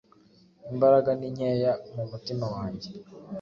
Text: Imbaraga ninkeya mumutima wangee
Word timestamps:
Imbaraga 0.71 1.09
ninkeya 1.19 1.73
mumutima 1.95 2.45
wangee 2.53 2.93